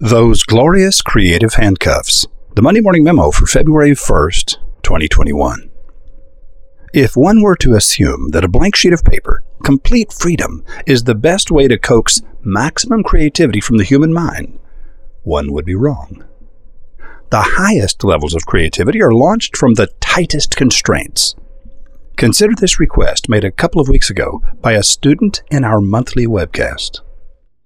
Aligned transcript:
Those 0.00 0.44
glorious 0.44 1.02
creative 1.02 1.54
handcuffs. 1.54 2.24
The 2.54 2.62
Monday 2.62 2.80
Morning 2.80 3.02
Memo 3.02 3.32
for 3.32 3.46
February 3.46 3.96
1st, 3.96 4.58
2021. 4.84 5.72
If 6.94 7.16
one 7.16 7.42
were 7.42 7.56
to 7.56 7.74
assume 7.74 8.28
that 8.30 8.44
a 8.44 8.48
blank 8.48 8.76
sheet 8.76 8.92
of 8.92 9.02
paper, 9.02 9.42
complete 9.64 10.12
freedom, 10.12 10.64
is 10.86 11.02
the 11.02 11.16
best 11.16 11.50
way 11.50 11.66
to 11.66 11.76
coax 11.76 12.22
maximum 12.44 13.02
creativity 13.02 13.60
from 13.60 13.78
the 13.78 13.84
human 13.84 14.12
mind, 14.12 14.60
one 15.24 15.50
would 15.50 15.64
be 15.64 15.74
wrong. 15.74 16.24
The 17.30 17.56
highest 17.58 18.04
levels 18.04 18.36
of 18.36 18.46
creativity 18.46 19.02
are 19.02 19.12
launched 19.12 19.56
from 19.56 19.74
the 19.74 19.88
tightest 19.98 20.54
constraints. 20.54 21.34
Consider 22.16 22.54
this 22.54 22.78
request 22.78 23.28
made 23.28 23.42
a 23.42 23.50
couple 23.50 23.80
of 23.80 23.88
weeks 23.88 24.10
ago 24.10 24.42
by 24.60 24.74
a 24.74 24.84
student 24.84 25.42
in 25.50 25.64
our 25.64 25.80
monthly 25.80 26.28
webcast. 26.28 27.00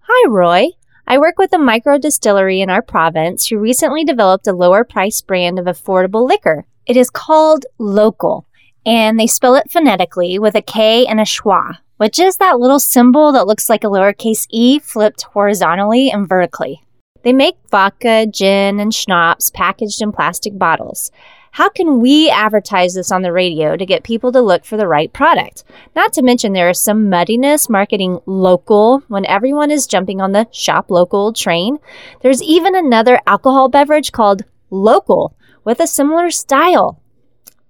Hi, 0.00 0.28
Roy. 0.28 0.66
I 1.10 1.16
work 1.16 1.38
with 1.38 1.54
a 1.54 1.58
micro 1.58 1.96
distillery 1.96 2.60
in 2.60 2.68
our 2.68 2.82
province 2.82 3.46
who 3.46 3.56
recently 3.56 4.04
developed 4.04 4.46
a 4.46 4.52
lower 4.52 4.84
price 4.84 5.22
brand 5.22 5.58
of 5.58 5.64
affordable 5.64 6.28
liquor. 6.28 6.66
It 6.84 6.98
is 6.98 7.08
called 7.08 7.64
Local, 7.78 8.46
and 8.84 9.18
they 9.18 9.26
spell 9.26 9.54
it 9.54 9.70
phonetically 9.70 10.38
with 10.38 10.54
a 10.54 10.60
K 10.60 11.06
and 11.06 11.18
a 11.18 11.22
schwa, 11.22 11.78
which 11.96 12.18
is 12.18 12.36
that 12.36 12.58
little 12.58 12.78
symbol 12.78 13.32
that 13.32 13.46
looks 13.46 13.70
like 13.70 13.84
a 13.84 13.86
lowercase 13.86 14.46
e 14.50 14.78
flipped 14.80 15.22
horizontally 15.22 16.10
and 16.10 16.28
vertically. 16.28 16.82
They 17.22 17.32
make 17.32 17.56
vodka, 17.70 18.26
gin, 18.26 18.78
and 18.78 18.92
schnapps 18.92 19.50
packaged 19.50 20.02
in 20.02 20.12
plastic 20.12 20.58
bottles. 20.58 21.10
How 21.52 21.68
can 21.68 22.00
we 22.00 22.30
advertise 22.30 22.94
this 22.94 23.10
on 23.10 23.22
the 23.22 23.32
radio 23.32 23.76
to 23.76 23.86
get 23.86 24.04
people 24.04 24.30
to 24.32 24.40
look 24.40 24.64
for 24.64 24.76
the 24.76 24.86
right 24.86 25.12
product? 25.12 25.64
Not 25.96 26.12
to 26.14 26.22
mention, 26.22 26.52
there 26.52 26.68
is 26.68 26.80
some 26.80 27.08
muddiness 27.08 27.68
marketing 27.68 28.20
local 28.26 29.02
when 29.08 29.26
everyone 29.26 29.70
is 29.70 29.86
jumping 29.86 30.20
on 30.20 30.32
the 30.32 30.46
shop 30.52 30.90
local 30.90 31.32
train. 31.32 31.78
There's 32.20 32.42
even 32.42 32.76
another 32.76 33.20
alcohol 33.26 33.68
beverage 33.68 34.12
called 34.12 34.44
local 34.70 35.36
with 35.64 35.80
a 35.80 35.86
similar 35.86 36.30
style. 36.30 37.02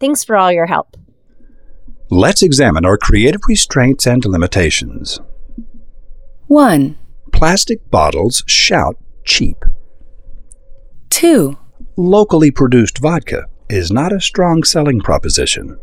Thanks 0.00 0.24
for 0.24 0.36
all 0.36 0.52
your 0.52 0.66
help. 0.66 0.96
Let's 2.10 2.42
examine 2.42 2.84
our 2.84 2.96
creative 2.96 3.42
restraints 3.48 4.06
and 4.06 4.24
limitations. 4.24 5.20
1. 6.46 6.98
Plastic 7.32 7.90
bottles 7.90 8.42
shout 8.46 8.96
cheap. 9.24 9.64
2. 11.10 11.56
Locally 11.96 12.50
produced 12.50 12.98
vodka 12.98 13.46
is 13.68 13.90
not 13.90 14.12
a 14.12 14.20
strong 14.20 14.62
selling 14.62 15.00
proposition. 15.00 15.78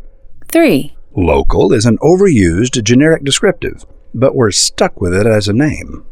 3. 0.48 0.96
Local 1.16 1.72
is 1.72 1.86
an 1.86 1.98
overused 1.98 2.82
generic 2.82 3.24
descriptive, 3.24 3.84
but 4.14 4.34
we're 4.34 4.50
stuck 4.50 5.00
with 5.00 5.14
it 5.14 5.26
as 5.26 5.48
a 5.48 5.52
name. 5.52 6.04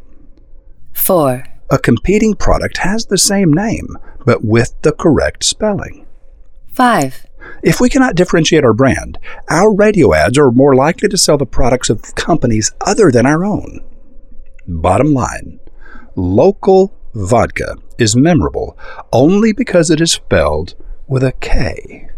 4. 0.95 1.45
A 1.71 1.79
competing 1.79 2.35
product 2.35 2.79
has 2.79 3.07
the 3.07 3.19
same 3.19 3.53
name, 3.53 3.97
but 4.25 4.45
with 4.45 4.75
the 4.83 4.93
correct 4.93 5.45
spelling. 5.45 6.07
5. 6.73 7.27
If 7.63 7.81
we 7.81 7.89
cannot 7.89 8.15
differentiate 8.15 8.65
our 8.65 8.73
brand, 8.73 9.19
our 9.49 9.75
radio 9.75 10.15
ads 10.15 10.39
are 10.39 10.51
more 10.51 10.75
likely 10.75 11.09
to 11.09 11.19
sell 11.19 11.37
the 11.37 11.47
products 11.47 11.91
of 11.91 12.15
companies 12.15 12.73
other 12.81 13.11
than 13.11 13.27
our 13.27 13.45
own. 13.45 13.81
Bottom 14.67 15.13
line, 15.13 15.61
local 16.17 16.95
vodka 17.15 17.77
is 17.99 18.17
memorable 18.17 18.79
only 19.13 19.53
because 19.53 19.91
it 19.91 20.01
is 20.01 20.13
spelled 20.13 20.75
with 21.07 21.23
a 21.23 21.33
K. 21.33 22.09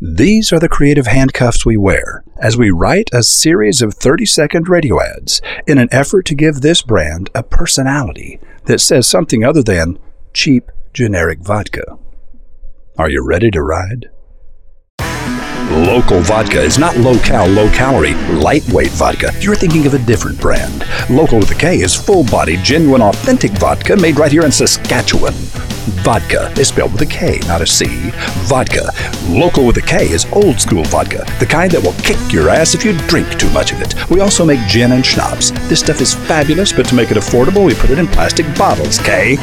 These 0.00 0.52
are 0.52 0.58
the 0.58 0.68
creative 0.68 1.06
handcuffs 1.06 1.64
we 1.64 1.76
wear 1.76 2.24
as 2.40 2.56
we 2.56 2.70
write 2.70 3.08
a 3.12 3.22
series 3.22 3.80
of 3.80 3.94
30 3.94 4.26
second 4.26 4.68
radio 4.68 5.00
ads 5.00 5.40
in 5.66 5.78
an 5.78 5.88
effort 5.92 6.26
to 6.26 6.34
give 6.34 6.60
this 6.60 6.82
brand 6.82 7.30
a 7.34 7.42
personality 7.44 8.40
that 8.64 8.80
says 8.80 9.06
something 9.06 9.44
other 9.44 9.62
than 9.62 9.98
cheap 10.32 10.70
generic 10.92 11.38
vodka. 11.40 11.98
Are 12.98 13.08
you 13.08 13.24
ready 13.24 13.50
to 13.52 13.62
ride? 13.62 14.10
Local 15.70 16.20
vodka 16.20 16.60
is 16.60 16.78
not 16.78 16.96
low 16.96 17.18
cal, 17.20 17.46
low 17.46 17.68
calorie, 17.70 18.14
lightweight 18.40 18.90
vodka. 18.90 19.32
You're 19.40 19.54
thinking 19.54 19.86
of 19.86 19.94
a 19.94 19.98
different 19.98 20.40
brand. 20.40 20.84
Local 21.08 21.38
with 21.38 21.50
a 21.50 21.54
K 21.54 21.76
is 21.76 21.94
full 21.94 22.24
bodied, 22.24 22.62
genuine, 22.62 23.00
authentic 23.00 23.52
vodka 23.52 23.96
made 23.96 24.18
right 24.18 24.30
here 24.30 24.44
in 24.44 24.52
Saskatchewan. 24.52 25.32
Vodka 26.04 26.52
is 26.60 26.68
spelled 26.68 26.92
with 26.92 27.02
a 27.02 27.06
K, 27.06 27.38
not 27.46 27.62
a 27.62 27.66
C. 27.66 27.86
Vodka. 28.44 28.90
Local 29.28 29.66
with 29.66 29.76
a 29.78 29.82
K 29.82 30.10
is 30.10 30.26
old 30.32 30.60
school 30.60 30.84
vodka, 30.84 31.24
the 31.40 31.46
kind 31.46 31.70
that 31.72 31.82
will 31.82 31.94
kick 32.02 32.32
your 32.32 32.50
ass 32.50 32.74
if 32.74 32.84
you 32.84 32.96
drink 33.08 33.38
too 33.38 33.50
much 33.50 33.72
of 33.72 33.80
it. 33.80 33.94
We 34.10 34.20
also 34.20 34.44
make 34.44 34.60
gin 34.68 34.92
and 34.92 35.04
schnapps. 35.04 35.50
This 35.68 35.80
stuff 35.80 36.00
is 36.00 36.14
fabulous, 36.14 36.72
but 36.72 36.86
to 36.88 36.94
make 36.94 37.10
it 37.10 37.16
affordable, 37.16 37.64
we 37.64 37.74
put 37.74 37.90
it 37.90 37.98
in 37.98 38.06
plastic 38.06 38.46
bottles, 38.56 38.98
K. 38.98 39.36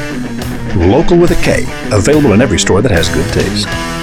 Local 0.75 1.17
with 1.17 1.31
a 1.31 1.41
K, 1.44 1.63
available 1.91 2.33
in 2.33 2.41
every 2.41 2.59
store 2.59 2.81
that 2.81 2.91
has 2.91 3.09
good 3.09 3.33
taste. 3.33 3.98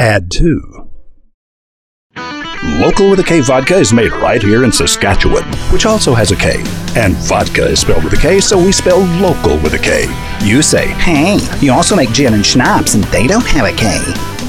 Add 0.00 0.30
2. 0.30 0.88
Local 2.80 3.10
with 3.10 3.20
a 3.20 3.22
K 3.22 3.40
vodka 3.42 3.74
is 3.76 3.92
made 3.92 4.12
right 4.12 4.42
here 4.42 4.64
in 4.64 4.72
Saskatchewan, 4.72 5.44
which 5.74 5.84
also 5.84 6.14
has 6.14 6.30
a 6.30 6.36
K. 6.36 6.62
And 6.96 7.14
vodka 7.16 7.66
is 7.66 7.80
spelled 7.80 8.04
with 8.04 8.14
a 8.14 8.16
K, 8.16 8.40
so 8.40 8.56
we 8.56 8.72
spell 8.72 9.00
local 9.20 9.58
with 9.58 9.74
a 9.74 9.78
K. 9.78 10.06
You 10.42 10.62
say, 10.62 10.86
Hey, 10.94 11.38
you 11.60 11.70
also 11.74 11.94
make 11.94 12.12
gin 12.12 12.32
and 12.32 12.46
schnapps, 12.46 12.94
and 12.94 13.04
they 13.04 13.26
don't 13.26 13.44
have 13.44 13.66
a 13.66 13.76
K. 13.76 14.00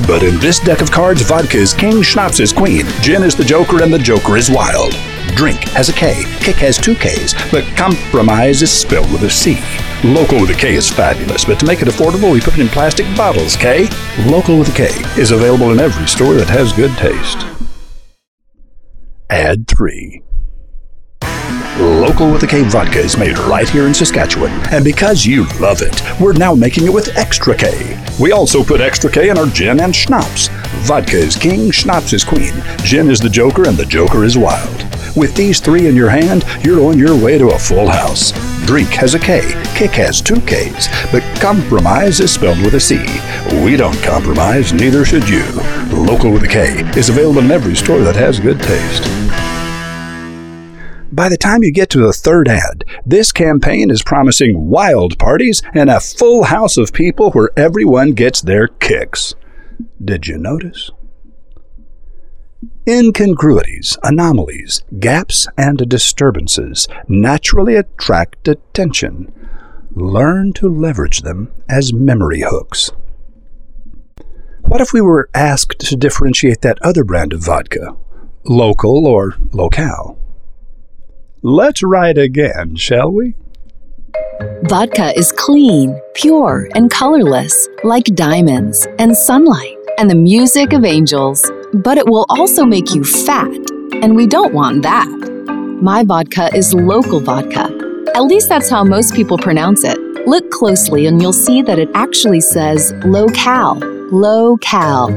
but 0.07 0.23
in 0.23 0.39
this 0.39 0.57
deck 0.57 0.79
of 0.79 0.89
cards, 0.89 1.21
vodka 1.21 1.57
is 1.57 1.73
king, 1.73 2.01
schnapps 2.01 2.39
is 2.39 2.53
queen, 2.53 2.85
gin 3.01 3.21
is 3.21 3.35
the 3.35 3.43
joker, 3.43 3.83
and 3.83 3.93
the 3.93 3.99
joker 3.99 4.37
is 4.37 4.49
wild. 4.49 4.93
Drink 5.35 5.59
has 5.69 5.89
a 5.89 5.93
K, 5.93 6.23
kick 6.39 6.57
has 6.57 6.77
two 6.77 6.95
Ks, 6.95 7.33
but 7.51 7.65
compromise 7.75 8.61
is 8.61 8.71
spelled 8.71 9.11
with 9.11 9.23
a 9.23 9.29
C. 9.29 9.57
Local 10.03 10.41
with 10.41 10.49
a 10.49 10.53
K 10.53 10.75
is 10.75 10.89
fabulous, 10.89 11.45
but 11.45 11.59
to 11.59 11.65
make 11.65 11.81
it 11.81 11.87
affordable, 11.87 12.31
we 12.31 12.41
put 12.41 12.55
it 12.55 12.59
in 12.59 12.67
plastic 12.67 13.05
bottles, 13.15 13.55
K. 13.55 13.87
Local 14.25 14.59
with 14.59 14.69
a 14.69 14.73
K 14.73 14.85
is 15.19 15.31
available 15.31 15.71
in 15.71 15.79
every 15.79 16.07
store 16.07 16.33
that 16.35 16.49
has 16.49 16.73
good 16.73 16.91
taste. 16.97 17.45
Add 19.29 19.67
3. 19.67 20.21
Local 21.79 22.31
with 22.31 22.43
a 22.43 22.47
K 22.47 22.63
vodka 22.63 22.99
is 22.99 23.17
made 23.17 23.37
right 23.39 23.67
here 23.67 23.87
in 23.87 23.93
Saskatchewan, 23.93 24.51
and 24.71 24.83
because 24.83 25.25
you 25.25 25.45
love 25.59 25.81
it, 25.81 26.01
we're 26.19 26.33
now 26.33 26.53
making 26.53 26.85
it 26.85 26.93
with 26.93 27.17
extra 27.17 27.55
K. 27.55 27.99
We 28.19 28.33
also 28.33 28.63
put 28.63 28.81
extra 28.81 29.09
K 29.09 29.29
in 29.29 29.37
our 29.37 29.47
gin 29.47 29.79
and 29.79 29.95
schnapps. 29.95 30.49
Vodka 30.85 31.17
is 31.17 31.35
king, 31.35 31.71
schnapps 31.71 32.13
is 32.13 32.23
queen, 32.23 32.53
gin 32.83 33.09
is 33.09 33.19
the 33.19 33.29
joker, 33.29 33.67
and 33.67 33.77
the 33.77 33.85
joker 33.85 34.25
is 34.25 34.37
wild. 34.37 35.00
With 35.15 35.35
these 35.35 35.59
three 35.59 35.87
in 35.87 35.95
your 35.95 36.09
hand, 36.09 36.45
you're 36.63 36.85
on 36.85 36.97
your 36.97 37.21
way 37.21 37.37
to 37.37 37.49
a 37.49 37.59
full 37.59 37.89
house. 37.89 38.31
Drink 38.65 38.89
has 38.91 39.13
a 39.13 39.19
K, 39.19 39.41
kick 39.75 39.91
has 39.91 40.21
two 40.21 40.39
Ks, 40.41 40.87
but 41.11 41.21
compromise 41.41 42.21
is 42.21 42.31
spelled 42.31 42.59
with 42.59 42.75
a 42.75 42.79
C. 42.79 42.97
We 43.63 43.75
don't 43.75 44.01
compromise, 44.03 44.71
neither 44.71 45.03
should 45.03 45.27
you. 45.27 45.43
Local 45.91 46.31
with 46.31 46.43
a 46.43 46.47
K 46.47 46.79
is 46.97 47.09
available 47.09 47.41
in 47.41 47.51
every 47.51 47.75
store 47.75 47.99
that 47.99 48.15
has 48.15 48.39
good 48.39 48.59
taste. 48.61 49.03
By 51.13 51.27
the 51.27 51.37
time 51.37 51.61
you 51.61 51.73
get 51.73 51.89
to 51.89 51.99
the 51.99 52.13
third 52.13 52.47
ad, 52.47 52.85
this 53.05 53.33
campaign 53.33 53.91
is 53.91 54.01
promising 54.01 54.69
wild 54.69 55.19
parties 55.19 55.61
and 55.73 55.89
a 55.89 55.99
full 55.99 56.45
house 56.45 56.77
of 56.77 56.93
people 56.93 57.31
where 57.31 57.49
everyone 57.57 58.13
gets 58.13 58.41
their 58.41 58.69
kicks. 58.69 59.35
Did 60.03 60.27
you 60.27 60.37
notice? 60.37 60.89
Incongruities, 62.87 63.95
anomalies, 64.01 64.83
gaps, 64.99 65.47
and 65.55 65.87
disturbances 65.87 66.87
naturally 67.07 67.75
attract 67.75 68.47
attention. 68.47 69.31
Learn 69.91 70.51
to 70.53 70.67
leverage 70.67 71.21
them 71.21 71.51
as 71.69 71.93
memory 71.93 72.41
hooks. 72.41 72.89
What 74.61 74.81
if 74.81 74.93
we 74.93 75.01
were 75.01 75.29
asked 75.35 75.79
to 75.89 75.95
differentiate 75.95 76.61
that 76.61 76.81
other 76.81 77.03
brand 77.03 77.33
of 77.33 77.45
vodka? 77.45 77.95
Local 78.45 79.05
or 79.05 79.35
locale? 79.51 80.17
Let's 81.43 81.83
write 81.83 82.17
again, 82.17 82.77
shall 82.77 83.11
we? 83.11 83.35
Vodka 84.63 85.15
is 85.17 85.31
clean, 85.31 85.99
pure, 86.15 86.67
and 86.73 86.89
colorless, 86.89 87.67
like 87.83 88.05
diamonds 88.05 88.87
and 88.97 89.15
sunlight 89.15 89.77
and 89.99 90.09
the 90.09 90.15
music 90.15 90.73
of 90.73 90.83
angels. 90.83 91.51
But 91.73 91.97
it 91.97 92.05
will 92.05 92.25
also 92.29 92.65
make 92.65 92.93
you 92.93 93.03
fat, 93.03 93.49
and 94.01 94.15
we 94.15 94.27
don't 94.27 94.53
want 94.53 94.83
that. 94.83 95.07
My 95.81 96.03
vodka 96.03 96.49
is 96.53 96.73
local 96.73 97.19
vodka. 97.19 97.69
At 98.13 98.23
least 98.23 98.49
that's 98.49 98.69
how 98.69 98.83
most 98.83 99.15
people 99.15 99.37
pronounce 99.37 99.83
it. 99.83 99.97
Look 100.27 100.51
closely 100.51 101.07
and 101.07 101.21
you'll 101.21 101.33
see 101.33 101.61
that 101.61 101.79
it 101.79 101.89
actually 101.95 102.41
says 102.41 102.93
low 103.05 103.27
cal. 103.29 103.75
Low 104.11 104.57
cal. 104.57 105.09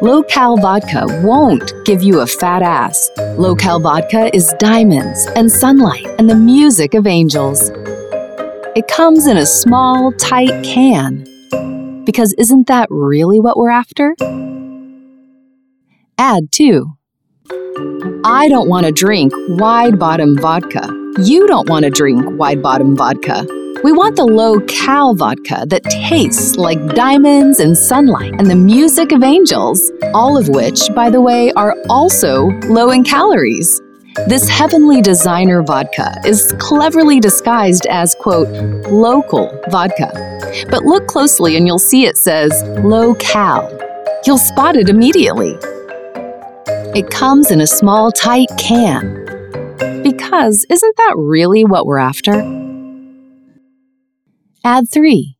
Low 0.00 0.22
cal 0.22 0.56
vodka 0.56 1.06
won't 1.22 1.72
give 1.84 2.02
you 2.02 2.20
a 2.20 2.26
fat 2.26 2.62
ass. 2.62 3.10
Low 3.36 3.54
cal 3.54 3.80
vodka 3.80 4.34
is 4.34 4.54
diamonds 4.58 5.26
and 5.36 5.50
sunlight 5.50 6.06
and 6.18 6.30
the 6.30 6.36
music 6.36 6.94
of 6.94 7.06
angels. 7.06 7.70
It 8.76 8.86
comes 8.88 9.26
in 9.26 9.36
a 9.36 9.44
small, 9.44 10.12
tight 10.12 10.64
can. 10.64 11.24
Because 12.04 12.32
isn't 12.34 12.68
that 12.68 12.86
really 12.90 13.40
what 13.40 13.56
we're 13.56 13.70
after? 13.70 14.14
Add 16.22 16.52
2. 16.52 16.84
I 18.26 18.46
don't 18.50 18.68
want 18.68 18.84
to 18.84 18.92
drink 18.92 19.32
wide 19.58 19.98
bottom 19.98 20.36
vodka. 20.36 20.86
You 21.22 21.46
don't 21.46 21.66
want 21.66 21.86
to 21.86 21.90
drink 21.90 22.22
wide 22.38 22.62
bottom 22.62 22.94
vodka. 22.94 23.46
We 23.82 23.92
want 23.92 24.16
the 24.16 24.26
low 24.26 24.60
cal 24.66 25.14
vodka 25.14 25.64
that 25.68 25.82
tastes 25.84 26.56
like 26.56 26.94
diamonds 26.94 27.58
and 27.58 27.74
sunlight 27.74 28.34
and 28.38 28.50
the 28.50 28.54
music 28.54 29.12
of 29.12 29.22
angels, 29.22 29.90
all 30.12 30.36
of 30.36 30.50
which, 30.50 30.94
by 30.94 31.08
the 31.08 31.22
way, 31.22 31.54
are 31.54 31.74
also 31.88 32.48
low 32.68 32.90
in 32.90 33.02
calories. 33.02 33.80
This 34.28 34.46
heavenly 34.46 35.00
designer 35.00 35.62
vodka 35.62 36.20
is 36.26 36.54
cleverly 36.58 37.18
disguised 37.18 37.86
as, 37.86 38.14
quote, 38.14 38.50
local 38.90 39.58
vodka. 39.70 40.10
But 40.70 40.82
look 40.82 41.06
closely 41.06 41.56
and 41.56 41.66
you'll 41.66 41.78
see 41.78 42.04
it 42.04 42.18
says 42.18 42.62
low 42.84 43.14
cal. 43.14 43.74
You'll 44.26 44.36
spot 44.36 44.76
it 44.76 44.90
immediately. 44.90 45.56
It 46.92 47.08
comes 47.08 47.52
in 47.52 47.60
a 47.60 47.68
small, 47.68 48.10
tight 48.10 48.48
can. 48.58 49.24
Because 50.02 50.66
isn't 50.68 50.96
that 50.96 51.14
really 51.16 51.64
what 51.64 51.86
we're 51.86 51.98
after? 51.98 52.32
Add 54.64 54.90
3. 54.90 55.36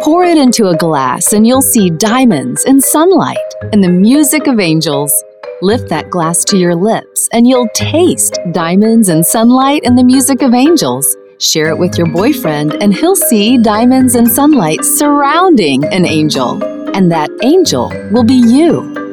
Pour 0.00 0.24
it 0.24 0.38
into 0.38 0.68
a 0.68 0.76
glass 0.76 1.34
and 1.34 1.46
you'll 1.46 1.60
see 1.60 1.90
diamonds 1.90 2.64
and 2.64 2.82
sunlight 2.82 3.36
and 3.74 3.84
the 3.84 3.90
music 3.90 4.46
of 4.46 4.58
angels. 4.58 5.12
Lift 5.60 5.90
that 5.90 6.08
glass 6.08 6.44
to 6.44 6.56
your 6.56 6.74
lips 6.74 7.28
and 7.34 7.46
you'll 7.46 7.68
taste 7.74 8.38
diamonds 8.52 9.10
and 9.10 9.24
sunlight 9.26 9.82
and 9.84 9.98
the 9.98 10.04
music 10.04 10.40
of 10.40 10.54
angels. 10.54 11.14
Share 11.38 11.68
it 11.68 11.78
with 11.78 11.98
your 11.98 12.06
boyfriend 12.06 12.72
and 12.82 12.94
he'll 12.94 13.16
see 13.16 13.58
diamonds 13.58 14.14
and 14.14 14.26
sunlight 14.26 14.82
surrounding 14.82 15.84
an 15.84 16.06
angel. 16.06 16.64
And 16.96 17.12
that 17.12 17.28
angel 17.42 17.92
will 18.10 18.24
be 18.24 18.32
you. 18.32 19.03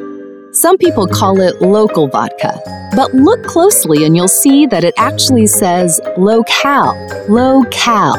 Some 0.62 0.78
people 0.78 1.08
call 1.08 1.40
it 1.40 1.60
local 1.60 2.06
vodka, 2.06 2.56
but 2.94 3.12
look 3.12 3.42
closely 3.42 4.04
and 4.04 4.14
you'll 4.14 4.28
see 4.28 4.64
that 4.66 4.84
it 4.84 4.94
actually 4.96 5.48
says 5.48 6.00
low 6.16 6.44
cal, 6.44 6.94
low 7.28 7.64
cal. 7.72 8.14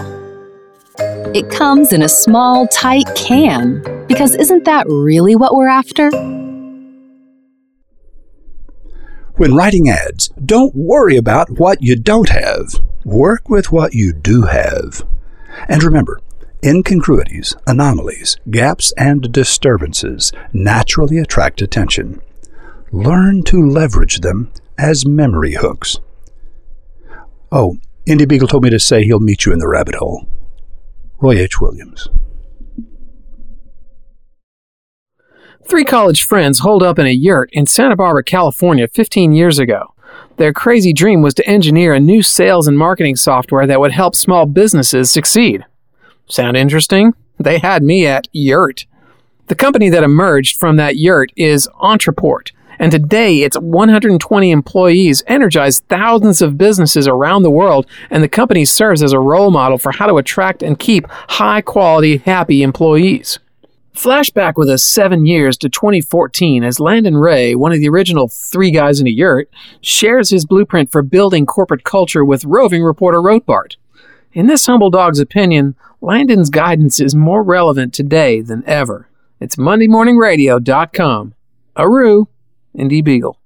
It 1.34 1.50
comes 1.50 1.94
in 1.94 2.02
a 2.02 2.10
small, 2.10 2.68
tight 2.68 3.08
can, 3.16 3.82
because 4.08 4.36
isn't 4.36 4.66
that 4.66 4.86
really 4.90 5.38
what 5.38 5.56
we're 5.56 5.70
after? 5.70 6.10
When 9.38 9.56
writing 9.56 9.88
ads, 9.88 10.28
don't 10.46 10.76
worry 10.76 11.16
about 11.16 11.50
what 11.50 11.82
you 11.82 11.96
don't 11.96 12.28
have. 12.28 12.74
Work 13.06 13.48
with 13.48 13.72
what 13.72 13.94
you 13.94 14.12
do 14.12 14.42
have. 14.42 15.02
And 15.70 15.82
remember, 15.82 16.20
incongruities, 16.62 17.56
anomalies, 17.66 18.36
gaps, 18.52 18.92
and 18.98 19.32
disturbances 19.32 20.34
naturally 20.52 21.20
attract 21.20 21.62
attention. 21.62 22.22
Learn 22.94 23.42
to 23.46 23.60
leverage 23.68 24.20
them 24.20 24.52
as 24.78 25.04
memory 25.04 25.54
hooks. 25.54 25.98
Oh, 27.52 27.78
Indy 28.06 28.26
Beagle 28.26 28.48
told 28.48 28.62
me 28.62 28.70
to 28.70 28.80
say 28.80 29.04
he'll 29.04 29.20
meet 29.20 29.48
you 29.48 29.52
in 29.52 29.58
the 29.58 29.68
rabbit 29.68 29.96
hole. 29.96 30.28
Roy 31.20 31.40
H. 31.40 31.60
Williams. 31.60 32.08
Three 35.68 35.84
college 35.84 36.24
friends 36.24 36.60
holed 36.60 36.84
up 36.84 37.00
in 37.00 37.08
a 37.08 37.12
yurt 37.12 37.50
in 37.52 37.66
Santa 37.66 37.96
Barbara, 37.96 38.24
California 38.24 38.88
15 38.88 39.32
years 39.32 39.58
ago. 39.58 39.96
Their 40.38 40.54
crazy 40.54 40.94
dream 40.94 41.24
was 41.24 41.34
to 41.34 41.48
engineer 41.48 41.96
a 41.96 42.00
new 42.00 42.22
sales 42.22 42.68
and 42.68 42.78
marketing 42.78 43.16
software 43.16 43.66
that 43.66 43.80
would 43.80 43.94
help 43.94 44.14
small 44.14 44.46
businesses 44.46 45.10
succeed. 45.10 45.66
Sound 46.28 46.56
interesting? 46.56 47.14
They 47.40 47.58
had 47.58 47.82
me 47.82 48.06
at 48.06 48.28
Yurt. 48.34 48.86
The 49.48 49.56
company 49.56 49.90
that 49.90 50.04
emerged 50.04 50.60
from 50.60 50.76
that 50.78 50.98
yurt 50.98 51.32
is 51.36 51.68
Ontraport, 51.82 52.52
and 52.84 52.92
today 52.92 53.44
its 53.44 53.58
120 53.58 54.52
employees 54.52 55.24
energize 55.26 55.80
thousands 55.80 56.42
of 56.42 56.58
businesses 56.58 57.08
around 57.08 57.44
the 57.44 57.50
world, 57.50 57.88
and 58.10 58.22
the 58.22 58.28
company 58.28 58.66
serves 58.66 59.02
as 59.02 59.14
a 59.14 59.20
role 59.22 59.52
model 59.52 59.78
for 59.78 59.94
how 59.94 60.06
to 60.06 60.18
attract 60.18 60.62
and 60.62 60.78
keep 60.78 61.08
high 61.10 61.62
quality, 61.62 62.18
happy 62.18 62.62
employees. 62.62 63.40
Flashback 63.96 64.56
with 64.58 64.68
us 64.68 64.84
seven 64.84 65.26
years 65.26 65.56
to 65.60 65.70
2014 65.70 66.62
as 66.66 66.82
Landon 66.82 67.16
Ray, 67.16 67.56
one 67.56 67.72
of 67.72 67.80
the 67.80 67.88
original 67.88 68.28
three 68.28 68.70
guys 68.70 69.00
in 69.00 69.08
a 69.08 69.12
yurt, 69.12 69.50
shares 69.80 70.32
his 70.32 70.46
blueprint 70.46 70.92
for 70.92 71.02
building 71.02 71.46
corporate 71.46 71.86
culture 71.86 72.26
with 72.26 72.44
roving 72.44 72.84
reporter 72.84 73.20
Rotbart. 73.20 73.78
In 74.34 74.48
this 74.48 74.66
humble 74.66 74.90
dog's 74.90 75.20
opinion, 75.22 75.78
Landon's 76.02 76.50
guidance 76.50 77.00
is 77.00 77.16
more 77.16 77.44
relevant 77.44 77.94
today 77.94 78.42
than 78.42 78.62
ever. 78.68 79.08
It's 79.40 79.56
MondayMorningRadio.com. 79.56 81.34
Aru, 81.78 82.28
Indy 82.76 83.02
Beagle. 83.02 83.38